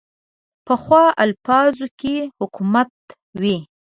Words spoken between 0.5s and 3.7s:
پخو الفاظو کې حکمت وي